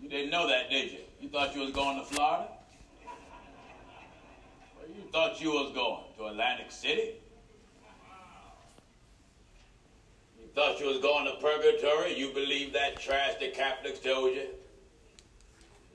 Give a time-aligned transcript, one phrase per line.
[0.00, 0.98] You didn't know that, did you?
[1.20, 2.48] You thought you was going to Florida?
[4.94, 7.14] You thought you was going to Atlantic City?
[10.38, 12.18] You thought you was going to purgatory?
[12.18, 14.46] You believe that trash the Catholics told you?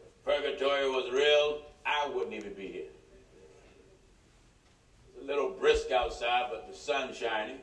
[0.05, 2.91] If purgatory was real, I wouldn't even be here.
[5.07, 7.57] It's a little brisk outside, but the sun's shining.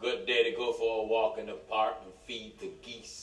[0.00, 3.21] Good day to go for a walk in the park and feed the geese.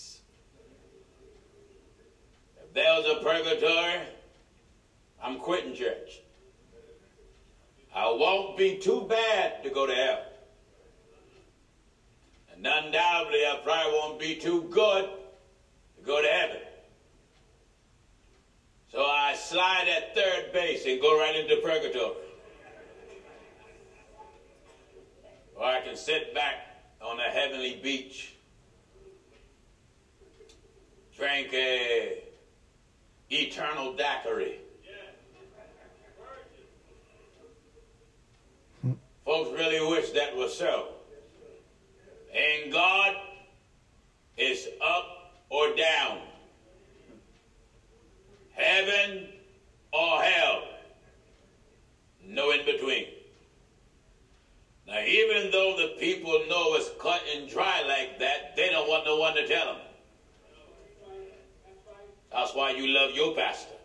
[2.70, 4.00] If there a purgatory,
[5.22, 6.22] I'm quitting church.
[7.96, 10.24] I won't be too bad to go to hell.
[12.54, 15.10] And undoubtedly, I probably won't be too good
[15.98, 16.62] to go to heaven.
[18.92, 22.16] So I slide at third base and go right into purgatory.
[25.56, 28.34] Or I can sit back on a heavenly beach,
[31.16, 32.29] drink a
[33.30, 34.60] eternal daiquiri.
[39.26, 40.88] Folks really wish that was so.
[42.34, 43.16] And God
[44.38, 46.20] is up or down,
[48.52, 49.28] heaven
[49.94, 50.64] or hell,
[52.26, 53.06] no in between.
[54.88, 59.06] Now, even though the people know it's cut and dry like that, they don't want
[59.06, 59.82] no one to tell them.
[62.50, 63.76] That's why you love your pastor.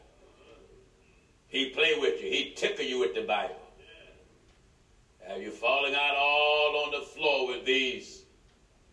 [1.48, 2.30] He play with you.
[2.30, 3.60] He tickle you with the Bible.
[5.28, 8.22] Have you falling out all on the floor with these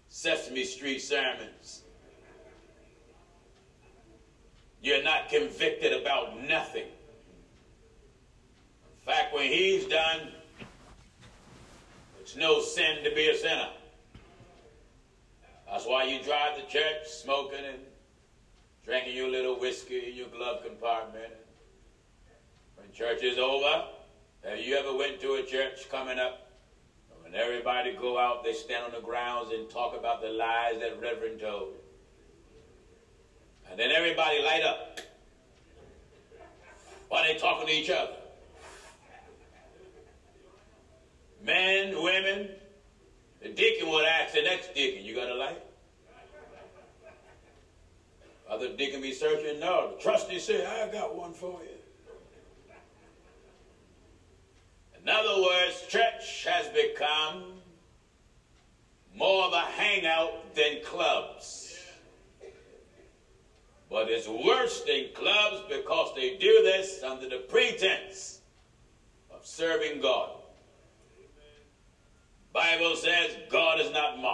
[0.09, 1.83] Sesame Street sermons?
[4.81, 6.88] You're not convicted about nothing.
[9.00, 10.33] In fact, when he's done,
[12.19, 13.69] it's no sin to be a sinner.
[15.66, 17.78] That's why you drive to church smoking and
[18.85, 21.33] drinking your little whiskey in your glove compartment.
[22.75, 23.85] When church is over,
[24.43, 26.51] have you ever went to a church coming up?
[27.22, 31.00] When everybody go out, they stand on the grounds and talk about the lies that
[31.01, 31.75] Reverend told.
[33.69, 35.00] And then everybody light up
[37.07, 38.16] while they talking to each other.
[41.44, 42.50] Men, women,
[43.41, 45.61] the deacon would ask the next deacon, you got a light?
[48.51, 49.94] Other deacon be searching, no.
[49.95, 51.69] The trustee say, I got one for you.
[55.01, 57.44] In other words, church has become
[59.16, 61.78] more of a hangout than clubs.
[63.89, 68.41] But it's worse than clubs because they do this under the pretense
[69.29, 70.31] of serving God.
[72.51, 74.31] Bible says God is not mocked.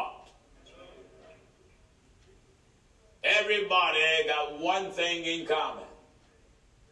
[3.49, 5.85] Everybody got one thing in common.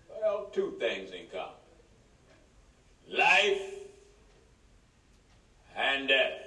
[0.07, 1.51] Well, two things in common.
[3.09, 3.73] Life
[5.75, 6.39] and death.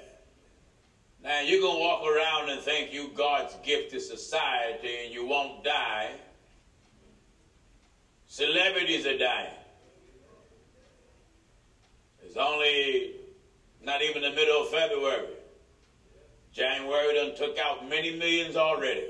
[1.23, 5.63] Now, you can walk around and think you God's gift to society and you won't
[5.63, 6.13] die.
[8.29, 9.53] Celebrities are dying.
[12.23, 13.13] It's only
[13.83, 15.35] not even the middle of February.
[16.55, 19.05] January done took out many millions already.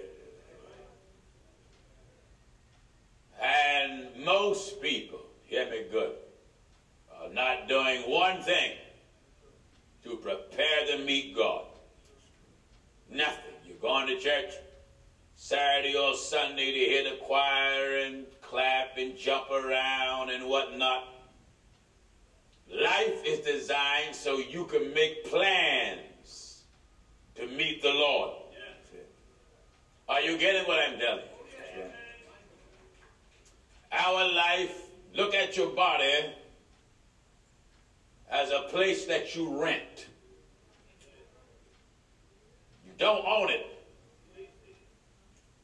[3.41, 6.13] And most people, hear me good,
[7.21, 8.73] are not doing one thing
[10.05, 11.65] to prepare to meet God.
[13.09, 13.55] Nothing.
[13.67, 14.53] You're going to church
[15.35, 21.15] Saturday or Sunday to hear the choir and clap and jump around and whatnot.
[22.71, 26.63] Life is designed so you can make plans
[27.35, 28.35] to meet the Lord.
[30.09, 31.38] Are you getting what I'm telling you?
[33.99, 34.71] Our life,
[35.13, 36.31] look at your body
[38.31, 40.07] as a place that you rent.
[42.87, 43.67] You don't own it.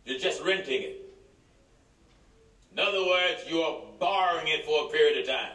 [0.05, 1.00] You're just renting it.
[2.72, 5.53] In other words, you are borrowing it for a period of time.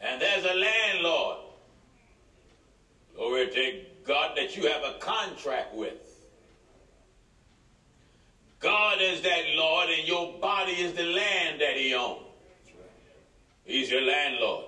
[0.00, 1.38] And there's a landlord,
[3.16, 5.96] glory to God, that you have a contract with.
[8.60, 12.24] God is that Lord, and your body is the land that He owns.
[13.64, 14.66] He's your landlord.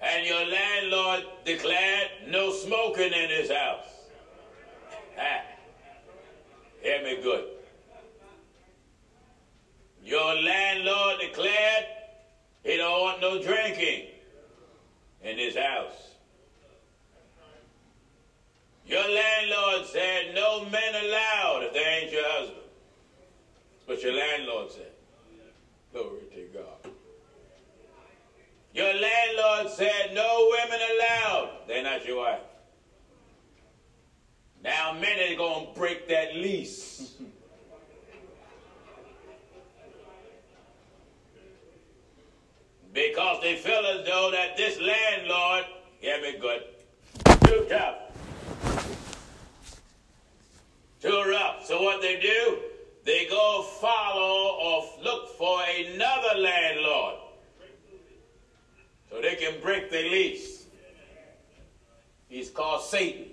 [0.00, 3.84] And your landlord declared no smoking in his house.
[6.82, 7.44] Hear me good.
[10.02, 11.84] Your landlord declared
[12.64, 14.06] he don't want no drinking
[15.22, 16.09] in his house.
[18.90, 22.58] Your landlord said, No men allowed if they ain't your husband.
[23.86, 24.90] But your landlord said.
[25.92, 26.92] Glory to God.
[28.74, 31.50] Your landlord said, No women allowed.
[31.68, 32.40] They're not your wife.
[34.64, 37.12] Now men are going to break that lease.
[42.92, 45.64] because they feel as though that this landlord,
[46.00, 46.64] hear me good,
[47.46, 48.09] too tough
[51.00, 51.64] too rough.
[51.66, 52.58] So what they do,
[53.04, 57.14] they go follow or look for another landlord
[59.08, 60.66] so they can break the lease.
[62.28, 63.26] He's called Satan.